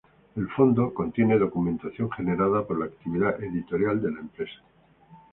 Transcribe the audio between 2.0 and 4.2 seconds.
generada por la actividad editorial de la